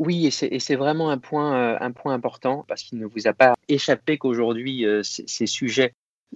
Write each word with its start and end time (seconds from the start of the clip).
Oui, 0.00 0.26
et 0.26 0.58
c'est 0.58 0.76
vraiment 0.76 1.10
un 1.10 1.18
point, 1.18 1.78
un 1.78 1.92
point 1.92 2.14
important 2.14 2.64
parce 2.66 2.82
qu'il 2.82 2.98
ne 2.98 3.04
vous 3.04 3.28
a 3.28 3.34
pas 3.34 3.52
échappé 3.68 4.16
qu'aujourd'hui, 4.16 4.86
ces 5.02 5.46
sujets 5.46 5.92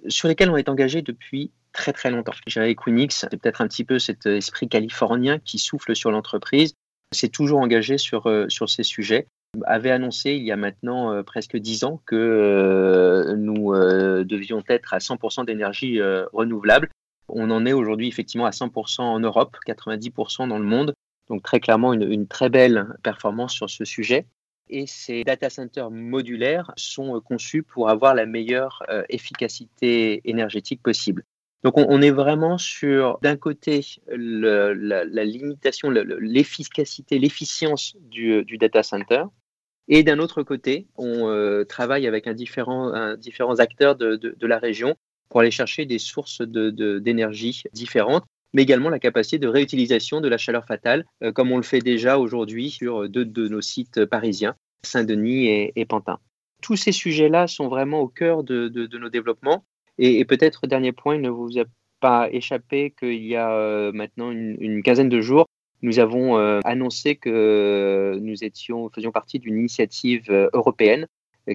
sur 0.08 0.28
lesquels 0.28 0.50
on 0.50 0.56
est 0.56 0.68
engagé 0.68 1.02
depuis 1.02 1.50
très 1.72 1.92
très 1.92 2.10
longtemps. 2.10 2.32
J'ai 2.46 2.70
Equinix, 2.70 3.26
c'est 3.30 3.36
peut-être 3.36 3.60
un 3.60 3.68
petit 3.68 3.84
peu 3.84 3.98
cet 3.98 4.26
esprit 4.26 4.68
californien 4.68 5.38
qui 5.38 5.58
souffle 5.58 5.94
sur 5.94 6.10
l'entreprise. 6.10 6.74
C'est 7.12 7.28
toujours 7.28 7.60
engagé 7.60 7.98
sur, 7.98 8.28
euh, 8.28 8.46
ces 8.48 8.82
sujets 8.82 9.26
avait 9.66 9.92
annoncé 9.92 10.32
il 10.32 10.42
y 10.42 10.50
a 10.50 10.56
maintenant 10.56 11.12
euh, 11.12 11.22
presque 11.22 11.56
dix 11.56 11.84
ans 11.84 12.00
que 12.06 12.16
euh, 12.16 13.36
nous 13.36 13.72
devions 14.24 14.64
être 14.68 14.94
à 14.94 14.98
100% 14.98 15.44
d'énergie 15.44 16.00
renouvelable. 16.32 16.88
On 17.28 17.50
en 17.50 17.64
est 17.64 17.72
aujourd'hui 17.72 18.08
effectivement 18.08 18.46
à 18.46 18.50
100% 18.50 19.02
en 19.02 19.20
Europe, 19.20 19.56
90% 19.66 20.48
dans 20.48 20.58
le 20.58 20.64
monde. 20.64 20.94
Donc 21.28 21.42
très 21.42 21.60
clairement 21.60 21.92
une, 21.92 22.26
très 22.26 22.48
belle 22.48 22.86
performance 23.02 23.52
sur 23.52 23.70
ce 23.70 23.84
sujet. 23.84 24.26
Et 24.68 24.86
ces 24.86 25.24
data 25.24 25.50
centers 25.50 25.90
modulaires 25.90 26.72
sont 26.76 27.20
conçus 27.20 27.62
pour 27.62 27.90
avoir 27.90 28.14
la 28.14 28.24
meilleure 28.26 28.82
efficacité 29.08 30.22
énergétique 30.24 30.82
possible. 30.82 31.24
Donc 31.64 31.78
on, 31.78 32.02
est 32.02 32.10
vraiment 32.10 32.58
sur, 32.58 33.18
d'un 33.22 33.36
côté, 33.36 33.80
la, 34.06 35.24
limitation, 35.24 35.88
l'efficacité, 35.90 37.18
l'efficience 37.18 37.96
du, 38.02 38.44
data 38.58 38.82
center, 38.82 39.24
et 39.88 40.02
d'un 40.02 40.18
autre 40.18 40.42
côté, 40.42 40.86
on 40.96 41.28
euh, 41.28 41.64
travaille 41.64 42.06
avec 42.06 42.26
un 42.26 42.34
différent, 42.34 43.16
différents 43.16 43.60
acteurs 43.60 43.96
de, 43.96 44.46
la 44.46 44.58
région 44.58 44.94
pour 45.30 45.40
aller 45.40 45.50
chercher 45.50 45.86
des 45.86 45.98
sources 45.98 46.42
d'énergie 46.42 47.62
différentes, 47.72 48.24
mais 48.54 48.62
également 48.62 48.88
la 48.88 48.98
capacité 48.98 49.38
de 49.38 49.48
réutilisation 49.48 50.22
de 50.22 50.28
la 50.28 50.38
chaleur 50.38 50.64
fatale, 50.64 51.04
euh, 51.22 51.32
comme 51.32 51.52
on 51.52 51.58
le 51.58 51.62
fait 51.62 51.80
déjà 51.80 52.18
aujourd'hui 52.18 52.70
sur 52.70 53.08
deux 53.08 53.26
de 53.26 53.48
nos 53.48 53.60
sites 53.60 54.06
parisiens, 54.06 54.54
Saint-Denis 54.82 55.70
et, 55.74 55.84
Pantin. 55.84 56.18
Tous 56.62 56.76
ces 56.76 56.92
sujets-là 56.92 57.46
sont 57.46 57.68
vraiment 57.68 58.00
au 58.00 58.08
cœur 58.08 58.42
de 58.42 58.70
nos 58.98 59.08
développements 59.10 59.64
et, 59.98 60.24
peut-être, 60.24 60.66
dernier 60.66 60.92
point, 60.92 61.16
il 61.16 61.20
ne 61.20 61.30
vous 61.30 61.58
a 61.58 61.64
pas 62.00 62.28
échappé 62.30 62.92
qu'il 62.98 63.24
y 63.24 63.36
a 63.36 63.52
euh, 63.52 63.92
maintenant 63.92 64.30
une, 64.30 64.82
quinzaine 64.82 65.08
de 65.08 65.20
jours, 65.20 65.46
nous 65.82 65.98
avons 65.98 66.38
euh, 66.38 66.60
annoncé 66.64 67.16
que 67.16 68.18
nous 68.20 68.42
étions, 68.42 68.90
faisions 68.90 69.12
partie 69.12 69.38
d'une 69.38 69.56
initiative 69.58 70.30
euh, 70.30 70.48
européenne 70.52 71.06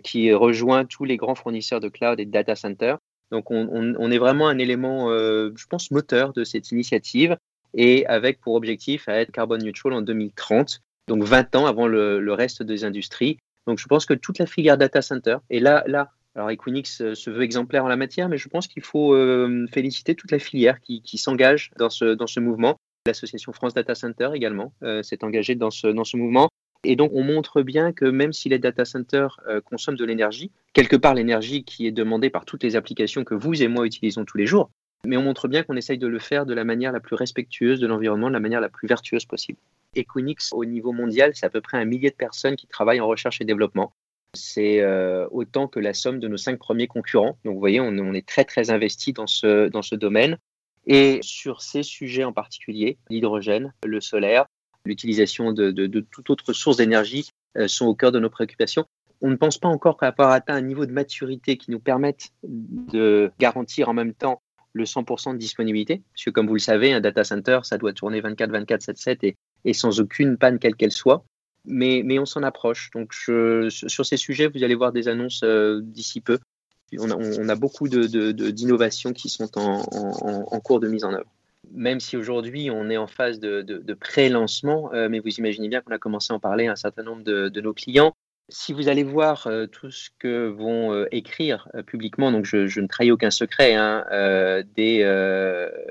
qui 0.04 0.32
rejoint 0.34 0.86
tous 0.86 1.04
les 1.04 1.18
grands 1.18 1.36
fournisseurs 1.36 1.80
de 1.80 1.90
cloud 1.90 2.20
et 2.20 2.26
de 2.26 2.32
data 2.32 2.56
center. 2.56 2.96
Donc, 3.32 3.52
on, 3.52 4.12
est 4.12 4.18
vraiment 4.18 4.48
un 4.48 4.58
élément, 4.58 5.10
je 5.10 5.66
pense, 5.68 5.92
moteur 5.92 6.34
de 6.34 6.44
cette 6.44 6.72
initiative 6.72 7.38
et 7.74 8.06
avec 8.08 8.40
pour 8.42 8.56
objectif 8.56 9.08
à 9.08 9.20
être 9.22 9.32
carbone 9.32 9.64
neutral 9.64 9.94
en 9.94 10.02
2030, 10.02 10.82
donc 11.08 11.24
20 11.24 11.56
ans 11.56 11.66
avant 11.66 11.88
le, 11.88 12.34
reste 12.34 12.64
des 12.64 12.84
industries. 12.86 13.38
Donc, 13.68 13.78
je 13.78 13.86
pense 13.86 14.06
que 14.06 14.14
toute 14.14 14.40
la 14.40 14.46
filière 14.46 14.78
data 14.78 15.02
center, 15.02 15.38
et 15.50 15.60
là, 15.60 15.84
là 15.86 16.12
alors 16.36 16.52
Equinix 16.52 17.02
euh, 17.02 17.16
se 17.16 17.30
veut 17.30 17.42
exemplaire 17.42 17.84
en 17.84 17.88
la 17.88 17.98
matière, 17.98 18.30
mais 18.30 18.38
je 18.38 18.48
pense 18.48 18.68
qu'il 18.68 18.84
faut 18.84 19.14
euh, 19.14 19.68
féliciter 19.72 20.16
toute 20.16 20.32
la 20.32 20.40
filière 20.40 20.80
qui, 20.80 21.18
s'engage 21.18 21.72
dans 21.78 21.90
ce, 21.90 22.14
dans 22.14 22.28
ce 22.28 22.40
mouvement. 22.40 22.78
L'association 23.06 23.52
France 23.52 23.74
Data 23.74 23.96
Center 23.96 24.30
également 24.34 24.74
euh, 24.84 25.02
s'est 25.02 25.24
engagée 25.24 25.56
dans 25.56 25.72
ce, 25.72 25.88
dans 25.88 26.04
ce 26.04 26.18
mouvement. 26.18 26.50
Et 26.84 26.96
donc, 26.96 27.12
on 27.14 27.24
montre 27.24 27.62
bien 27.62 27.92
que 27.92 28.06
même 28.06 28.32
si 28.32 28.50
les 28.50 28.60
data 28.60 28.86
centers 28.86 29.40
consomment 29.66 29.98
de 29.98 30.06
l'énergie, 30.06 30.52
quelque 30.74 30.96
part 30.96 31.14
l'énergie 31.14 31.64
qui 31.64 31.88
est 31.88 31.92
demandée 31.92 32.30
par 32.30 32.46
toutes 32.46 32.64
les 32.64 32.76
applications 32.76 33.24
que 33.24 33.36
vous 33.36 33.62
et 33.62 33.68
moi 33.68 33.86
utilisons 33.86 34.24
tous 34.24 34.38
les 34.38 34.46
jours, 34.46 34.70
mais 35.06 35.18
on 35.18 35.22
montre 35.22 35.48
bien 35.48 35.64
qu'on 35.64 35.76
essaye 35.76 35.98
de 35.98 36.08
le 36.08 36.20
faire 36.20 36.46
de 36.46 36.54
la 36.54 36.64
manière 36.64 36.92
la 36.92 37.00
plus 37.00 37.16
respectueuse 37.16 37.80
de 37.80 37.88
l'environnement, 37.88 38.28
de 38.28 38.34
la 38.34 38.40
manière 38.40 38.62
la 38.62 38.70
plus 38.70 38.88
vertueuse 38.88 39.26
possible. 39.26 39.60
Equinix, 39.96 40.52
au 40.54 40.66
niveau 40.66 40.92
mondial, 40.92 41.32
c'est 41.36 41.46
à 41.46 41.50
peu 41.50 41.62
près 41.62 41.78
un 41.78 41.86
millier 41.86 42.10
de 42.10 42.16
personnes 42.16 42.56
qui 42.56 42.68
travaillent 42.68 43.02
en 43.02 43.08
recherche 43.08 43.42
et 43.42 43.46
développement. 43.46 43.94
C'est 44.36 44.82
euh, 44.82 45.28
autant 45.32 45.68
que 45.68 45.80
la 45.80 45.94
somme 45.94 46.20
de 46.20 46.28
nos 46.28 46.38
cinq 46.38 46.60
premiers 46.60 46.88
concurrents. 46.88 47.38
Donc 47.46 47.56
vous 47.56 47.60
voyez, 47.60 47.80
on, 47.80 48.14
est 48.14 48.28
très 48.28 48.46
très 48.46 48.70
investi 48.70 49.14
dans 49.14 49.26
ce, 49.26 49.70
dans 49.70 49.82
ce 49.82 49.96
domaine. 49.96 50.38
Et 50.86 51.20
sur 51.22 51.62
ces 51.62 51.84
sujets 51.84 52.24
en 52.24 52.34
particulier, 52.34 52.98
l'hydrogène, 53.10 53.74
le 53.84 54.02
solaire, 54.02 54.46
l'utilisation 54.86 55.52
de, 55.52 56.00
toute 56.12 56.30
autre 56.30 56.54
source 56.54 56.78
d'énergie 56.78 57.30
euh, 57.58 57.68
sont 57.68 57.86
au 57.86 57.96
cœur 57.96 58.12
de 58.12 58.20
nos 58.20 58.30
préoccupations. 58.30 58.86
On 59.22 59.30
ne 59.30 59.36
pense 59.36 59.58
pas 59.58 59.68
encore 59.68 59.98
avoir 60.02 60.32
atteint 60.32 60.56
un 60.56 60.62
niveau 60.62 60.86
de 60.86 60.92
maturité 60.92 61.58
qui 61.58 61.72
nous 61.72 61.80
permette 61.80 62.30
de 62.44 63.32
garantir 63.40 63.90
en 63.90 63.94
même 63.94 64.14
temps 64.14 64.42
le 64.74 64.86
100% 64.86 65.34
de 65.34 65.38
disponibilité. 65.38 66.02
Parce 66.14 66.26
que 66.26 66.30
comme 66.30 66.48
vous 66.48 66.54
le 66.54 66.60
savez, 66.60 66.94
un 66.94 67.02
data 67.02 67.24
center, 67.24 67.60
ça 67.64 67.78
doit 67.78 67.92
tourner 67.92 68.22
24, 68.22 68.52
24, 68.52 68.82
7, 68.82 68.98
7 68.98 69.36
et, 69.66 69.74
sans 69.74 70.00
aucune 70.00 70.38
panne 70.38 70.60
quelle 70.60 70.76
qu'elle 70.76 70.92
soit 70.92 71.26
mais, 71.66 72.20
on 72.20 72.26
s'en 72.26 72.44
approche. 72.44 72.90
Donc, 72.92 73.14
sur 73.14 74.06
ces 74.06 74.18
sujets, 74.18 74.48
vous 74.48 74.64
allez 74.64 74.76
voir 74.76 74.92
des 74.92 75.08
annonces 75.08 75.42
euh, 75.44 75.82
d'ici 75.84 76.22
peu. 76.22 76.40
On 76.98 77.50
a, 77.50 77.56
beaucoup 77.56 77.88
d'innovations 77.88 79.14
qui 79.14 79.30
sont 79.30 79.50
en, 79.58 80.60
cours 80.62 80.80
de 80.80 80.88
mise 80.88 81.04
en 81.04 81.14
œuvre. 81.14 81.30
Même 81.72 82.00
si 82.00 82.18
aujourd'hui 82.18 82.70
on 82.72 82.90
est 82.90 82.98
en 82.98 83.08
phase 83.08 83.40
de, 83.40 83.94
pré-lancement, 83.94 84.94
euh, 84.94 85.10
mais 85.10 85.20
vous 85.20 85.36
imaginez 85.38 85.70
bien 85.70 85.82
qu'on 85.82 85.94
a 85.94 86.00
commencé 86.00 86.34
à 86.34 86.36
en 86.36 86.40
parler 86.40 86.68
à 86.68 86.74
un 86.74 86.76
certain 86.76 87.04
nombre 87.04 87.24
de, 87.24 87.62
nos 87.62 87.74
clients. 87.74 88.14
Si 88.52 88.74
vous 88.74 88.88
allez 88.88 89.04
voir 89.04 89.46
euh, 89.46 89.68
tout 89.68 89.92
ce 89.92 90.10
que 90.18 90.48
vont 90.48 91.06
écrire 91.12 91.68
publiquement, 91.86 92.32
donc 92.32 92.46
je, 92.46 92.80
ne 92.80 92.88
trahis 92.88 93.12
aucun 93.12 93.32
secret, 93.32 93.76
hein, 93.76 94.06
des 94.76 95.04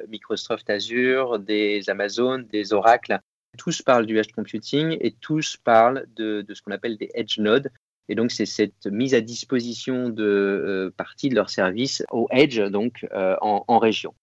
Microsoft 0.09 0.69
Azure, 0.71 1.39
des 1.39 1.89
Amazon, 1.89 2.39
des 2.39 2.73
Oracle, 2.73 3.21
tous 3.59 3.83
parlent 3.83 4.07
du 4.07 4.19
edge 4.19 4.33
computing 4.33 4.97
et 5.01 5.13
tous 5.13 5.57
parlent 5.57 6.07
de, 6.17 6.45
ce 6.53 6.63
qu'on 6.63 6.73
appelle 6.73 6.97
des 6.97 7.11
edge 7.15 7.39
nodes. 7.39 7.71
Et 8.09 8.15
donc, 8.15 8.31
c'est 8.31 8.47
cette 8.47 8.87
mise 8.87 9.15
à 9.15 9.21
disposition 9.21 10.09
de 10.09 10.25
euh, 10.25 10.91
parties 10.97 11.29
de 11.29 11.35
leurs 11.35 11.51
services 11.51 12.03
au 12.11 12.27
edge, 12.31 12.59
donc 12.59 13.07
euh, 13.13 13.37
en, 13.43 13.79
région. 13.79 14.15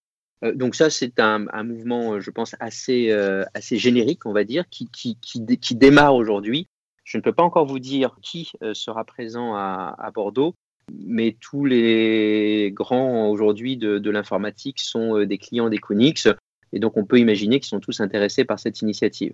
Euh, 0.44 0.54
donc 0.54 0.74
ça, 0.74 0.90
c'est 0.90 1.18
un, 1.18 1.46
mouvement, 1.62 2.20
je 2.20 2.30
pense, 2.30 2.54
assez, 2.60 3.10
assez 3.54 3.76
générique, 3.76 4.26
on 4.26 4.32
va 4.32 4.44
dire, 4.44 4.68
qui, 4.68 4.88
qui, 4.90 5.16
qui, 5.20 5.74
démarre 5.74 6.14
aujourd'hui. 6.14 6.68
Je 7.04 7.18
ne 7.18 7.22
peux 7.22 7.32
pas 7.32 7.42
encore 7.42 7.66
vous 7.66 7.78
dire 7.78 8.16
qui 8.22 8.52
sera 8.72 9.04
présent 9.04 9.54
à, 9.54 10.10
Bordeaux, 10.12 10.54
mais 10.92 11.36
tous 11.40 11.64
les 11.64 12.70
grands 12.72 13.28
aujourd'hui 13.28 13.76
de, 13.76 14.10
l'informatique 14.10 14.80
sont 14.80 15.24
des 15.24 15.38
clients 15.38 15.68
d'Equinix. 15.68 16.28
Et 16.72 16.78
donc, 16.80 16.96
on 16.96 17.04
peut 17.04 17.18
imaginer 17.18 17.60
qu'ils 17.60 17.68
sont 17.68 17.80
tous 17.80 18.00
intéressés 18.00 18.44
par 18.44 18.58
cette 18.58 18.82
initiative. 18.82 19.32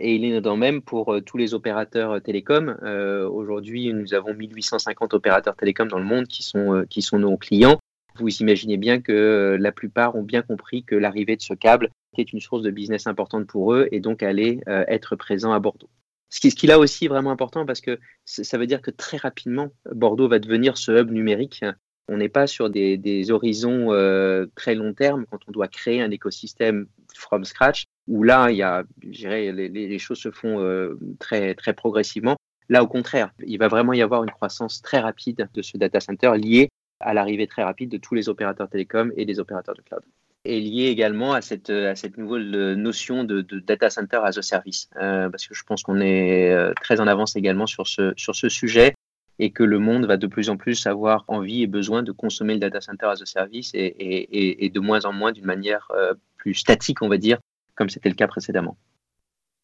Et 0.00 0.14
il 0.14 0.24
est 0.24 0.40
dans 0.40 0.56
même 0.56 0.80
pour 0.80 1.12
euh, 1.12 1.20
tous 1.20 1.36
les 1.36 1.52
opérateurs 1.52 2.12
euh, 2.12 2.20
télécoms. 2.20 2.76
Euh, 2.82 3.28
aujourd'hui, 3.28 3.92
nous 3.92 4.14
avons 4.14 4.34
1850 4.34 5.14
opérateurs 5.14 5.54
télécoms 5.56 5.88
dans 5.88 5.98
le 5.98 6.04
monde 6.04 6.26
qui 6.26 6.42
sont, 6.42 6.84
qui 6.88 7.02
sont 7.02 7.18
nos 7.18 7.36
clients. 7.36 7.78
Vous 8.20 8.36
imaginez 8.40 8.76
bien 8.76 9.00
que 9.00 9.56
la 9.58 9.72
plupart 9.72 10.14
ont 10.16 10.22
bien 10.22 10.42
compris 10.42 10.84
que 10.84 10.94
l'arrivée 10.94 11.36
de 11.36 11.42
ce 11.42 11.54
câble 11.54 11.90
est 12.16 12.32
une 12.32 12.40
source 12.40 12.62
de 12.62 12.70
business 12.70 13.06
importante 13.06 13.46
pour 13.46 13.74
eux 13.74 13.88
et 13.92 14.00
donc 14.00 14.22
aller 14.22 14.60
être 14.66 15.16
présent 15.16 15.52
à 15.52 15.58
Bordeaux. 15.58 15.90
Ce 16.28 16.38
qui, 16.38 16.50
ce 16.50 16.56
qui 16.56 16.66
là 16.66 16.78
aussi 16.78 17.08
vraiment 17.08 17.30
important 17.30 17.66
parce 17.66 17.80
que 17.80 17.98
ça 18.24 18.58
veut 18.58 18.66
dire 18.66 18.82
que 18.82 18.90
très 18.90 19.16
rapidement, 19.16 19.70
Bordeaux 19.92 20.28
va 20.28 20.38
devenir 20.38 20.76
ce 20.76 20.92
hub 20.92 21.10
numérique 21.10 21.64
on 22.10 22.16
n'est 22.16 22.28
pas 22.28 22.48
sur 22.48 22.70
des, 22.70 23.30
horizons 23.30 23.92
euh, 23.92 24.46
très 24.56 24.74
long 24.74 24.92
terme 24.92 25.26
quand 25.30 25.38
on 25.46 25.52
doit 25.52 25.68
créer 25.68 26.02
un 26.02 26.10
écosystème 26.10 26.86
from 27.14 27.44
scratch, 27.44 27.84
où 28.08 28.24
là, 28.24 28.50
il 28.50 28.56
y 28.56 28.62
a, 28.62 28.82
les, 29.02 29.98
choses 30.00 30.18
se 30.18 30.32
font 30.32 30.60
euh, 30.60 30.98
très, 31.20 31.54
très 31.54 31.72
progressivement. 31.72 32.36
Là, 32.68 32.82
au 32.82 32.88
contraire, 32.88 33.30
il 33.46 33.58
va 33.58 33.68
vraiment 33.68 33.92
y 33.92 34.02
avoir 34.02 34.24
une 34.24 34.30
croissance 34.30 34.82
très 34.82 34.98
rapide 34.98 35.48
de 35.54 35.62
ce 35.62 35.76
data 35.76 36.00
center 36.00 36.32
liée 36.36 36.68
à 37.00 37.14
l'arrivée 37.14 37.46
très 37.46 37.62
rapide 37.62 37.90
de 37.90 37.96
tous 37.96 38.14
les 38.14 38.28
opérateurs 38.28 38.68
télécoms 38.68 39.12
et 39.16 39.24
des 39.24 39.40
opérateurs 39.40 39.74
de 39.74 39.82
cloud. 39.82 40.02
Et 40.44 40.60
lié 40.60 40.86
également 40.86 41.34
à 41.34 41.42
cette, 41.42 41.70
nouvelle 42.16 42.74
notion 42.74 43.24
de, 43.24 43.42
data 43.42 43.90
center 43.90 44.20
as 44.24 44.38
a 44.38 44.42
service, 44.42 44.88
euh, 44.96 45.28
parce 45.28 45.46
que 45.46 45.54
je 45.54 45.64
pense 45.64 45.82
qu'on 45.82 46.00
est 46.00 46.74
très 46.76 47.00
en 47.00 47.06
avance 47.06 47.36
également 47.36 47.66
sur 47.66 47.86
ce, 47.86 48.48
sujet 48.48 48.94
et 49.40 49.50
que 49.50 49.64
le 49.64 49.78
monde 49.78 50.04
va 50.04 50.18
de 50.18 50.26
plus 50.26 50.50
en 50.50 50.56
plus 50.56 50.86
avoir 50.86 51.24
envie 51.26 51.62
et 51.62 51.66
besoin 51.66 52.02
de 52.02 52.12
consommer 52.12 52.54
le 52.54 52.60
data 52.60 52.80
center 52.80 53.06
as 53.06 53.22
a 53.22 53.26
service 53.26 53.70
et, 53.74 54.70
de 54.72 54.80
moins 54.80 55.04
en 55.06 55.12
moins 55.12 55.32
d'une 55.32 55.46
manière 55.46 55.90
euh, 55.94 56.12
plus 56.36 56.54
statique, 56.54 57.02
on 57.02 57.08
va 57.08 57.16
dire, 57.16 57.38
comme 57.74 57.88
c'était 57.88 58.10
le 58.10 58.14
cas 58.14 58.26
précédemment. 58.26 58.76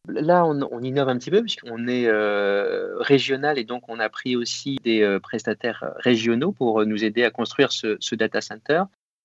Là, 0.08 0.46
on, 0.46 0.82
innove 0.82 1.08
un 1.08 1.18
petit 1.18 1.30
peu 1.30 1.42
puisqu'on 1.42 1.88
est 1.88 2.06
euh, 2.06 2.96
régional 2.98 3.58
et 3.58 3.64
donc 3.64 3.88
on 3.88 3.98
a 3.98 4.08
pris 4.08 4.36
aussi 4.36 4.76
des 4.84 5.02
euh, 5.02 5.18
prestataires 5.18 5.92
régionaux 5.96 6.52
pour 6.52 6.84
nous 6.86 7.04
aider 7.04 7.24
à 7.24 7.30
construire 7.30 7.72
ce, 7.72 8.14
data 8.14 8.40
center. 8.40 8.84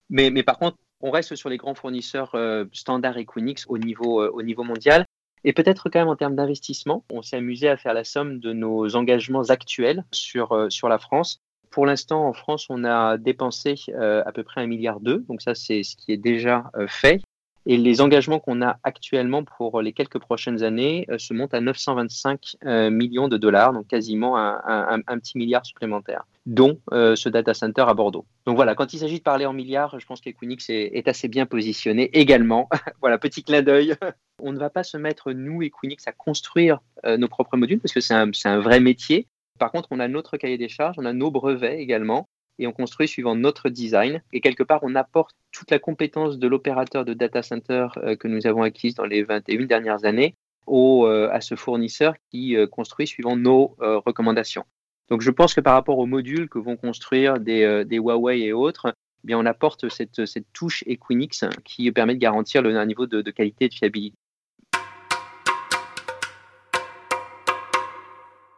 Mais, 0.09 0.31
par 0.43 0.57
contre, 0.57 0.77
on 0.99 1.11
reste 1.11 1.35
sur 1.35 1.49
les 1.49 1.57
grands 1.57 1.75
fournisseurs 1.75 2.35
standard 2.73 3.17
Equinix 3.17 3.65
au 3.69 3.77
niveau, 3.77 4.21
au 4.27 4.41
niveau 4.41 4.63
mondial. 4.63 5.05
Et 5.43 5.53
peut-être 5.53 5.89
quand 5.89 5.99
même 5.99 6.07
en 6.07 6.15
termes 6.15 6.35
d'investissement, 6.35 7.03
on 7.11 7.21
s'est 7.21 7.37
amusé 7.37 7.67
à 7.67 7.77
faire 7.77 7.93
la 7.93 8.03
somme 8.03 8.39
de 8.39 8.53
nos 8.53 8.95
engagements 8.95 9.43
actuels 9.43 10.05
sur, 10.11 10.51
euh, 10.51 10.69
la 10.83 10.99
France. 10.99 11.41
Pour 11.71 11.85
l'instant, 11.85 12.27
en 12.27 12.33
France, 12.33 12.67
on 12.69 12.83
a 12.83 13.17
dépensé 13.17 13.75
euh, 13.89 14.23
à 14.25 14.31
peu 14.31 14.43
près 14.43 14.61
un 14.61 14.67
milliard 14.67 14.99
d'euros, 14.99 15.21
donc 15.27 15.41
ça 15.41 15.55
c'est 15.55 15.83
ce 15.83 15.95
qui 15.95 16.11
est 16.11 16.17
déjà 16.17 16.69
euh, 16.75 16.85
fait. 16.87 17.21
Et 17.67 17.77
les 17.77 18.01
engagements 18.01 18.39
qu'on 18.39 18.61
a 18.61 18.77
actuellement 18.83 19.43
pour 19.43 19.81
les 19.81 19.93
quelques 19.93 20.17
prochaines 20.17 20.63
années 20.63 21.05
euh, 21.09 21.19
se 21.19 21.33
montent 21.33 21.53
à 21.53 21.61
925 21.61 22.57
euh, 22.65 22.89
millions 22.89 23.27
de 23.27 23.37
dollars, 23.37 23.73
donc 23.73 23.87
quasiment 23.87 24.35
un, 24.37 24.99
petit 25.19 25.37
milliard 25.37 25.63
supplémentaire, 25.65 26.25
dont 26.47 26.79
euh, 26.91 27.15
ce 27.15 27.29
data 27.29 27.53
center 27.53 27.83
à 27.87 27.93
Bordeaux. 27.93 28.25
Donc 28.47 28.55
voilà, 28.55 28.73
quand 28.73 28.93
il 28.93 28.99
s'agit 28.99 29.19
de 29.19 29.23
parler 29.23 29.45
en 29.45 29.53
milliards, 29.53 29.99
je 29.99 30.05
pense 30.05 30.21
qu'Equinix 30.21 30.69
est, 30.69 30.91
est 30.93 31.07
assez 31.07 31.27
bien 31.27 31.45
positionné 31.45 32.09
également. 32.17 32.67
voilà, 33.01 33.19
petit 33.19 33.43
clin 33.43 33.61
d'œil. 33.61 33.95
On 34.43 34.51
ne 34.51 34.57
va 34.57 34.71
pas 34.71 34.83
se 34.83 34.97
mettre, 34.97 35.31
nous, 35.31 35.61
Equinix, 35.61 36.07
à 36.07 36.11
construire 36.13 36.79
nos 37.05 37.27
propres 37.27 37.57
modules 37.57 37.79
parce 37.79 37.93
que 37.93 37.99
c'est 37.99 38.15
un, 38.15 38.31
un 38.45 38.59
vrai 38.59 38.79
métier. 38.79 39.27
Par 39.59 39.71
contre, 39.71 39.89
on 39.91 39.99
a 39.99 40.07
notre 40.07 40.37
cahier 40.37 40.57
des 40.57 40.67
charges, 40.67 40.95
on 40.97 41.05
a 41.05 41.13
nos 41.13 41.29
brevets 41.29 41.79
également 41.79 42.27
et 42.61 42.67
on 42.67 42.71
construit 42.71 43.07
suivant 43.07 43.35
notre 43.35 43.69
design. 43.69 44.21
Et 44.31 44.39
quelque 44.39 44.63
part, 44.63 44.79
on 44.83 44.95
apporte 44.95 45.35
toute 45.51 45.71
la 45.71 45.79
compétence 45.79 46.37
de 46.37 46.47
l'opérateur 46.47 47.03
de 47.03 47.13
data 47.13 47.41
center 47.41 47.87
euh, 47.97 48.15
que 48.15 48.27
nous 48.27 48.45
avons 48.45 48.61
acquise 48.61 48.93
dans 48.95 49.05
les 49.05 49.23
21 49.23 49.65
dernières 49.65 50.05
années 50.05 50.35
au, 50.67 51.07
euh, 51.07 51.27
à 51.31 51.41
ce 51.41 51.55
fournisseur 51.55 52.13
qui 52.29 52.55
euh, 52.55 52.67
construit 52.67 53.07
suivant 53.07 53.35
nos 53.35 53.75
recommandations. 53.79 54.63
Donc 55.09 55.21
je 55.21 55.31
pense 55.31 55.53
que 55.53 55.59
par 55.59 55.73
rapport 55.73 55.97
aux 55.97 56.05
modules 56.05 56.47
que 56.47 56.59
vont 56.59 56.77
construire 56.77 57.39
des, 57.39 57.85
Huawei 57.91 58.41
et 58.41 58.53
autres, 58.53 58.93
eh 59.23 59.27
bien 59.27 59.39
on 59.39 59.45
apporte 59.45 59.89
cette, 59.89 60.21
touche 60.53 60.83
Equinix 60.87 61.43
qui 61.65 61.91
permet 61.91 62.13
de 62.13 62.19
garantir 62.19 62.63
un 62.63 62.85
niveau 62.85 63.07
de, 63.07 63.29
qualité 63.31 63.65
et 63.65 63.69
de 63.69 63.73
fiabilité 63.73 64.15